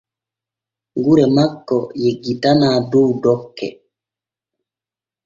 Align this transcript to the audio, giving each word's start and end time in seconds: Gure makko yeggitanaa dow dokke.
Gure 1.03 1.25
makko 1.35 1.77
yeggitanaa 2.03 2.77
dow 2.91 3.09
dokke. 3.23 3.67